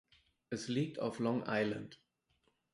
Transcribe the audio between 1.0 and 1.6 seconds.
Long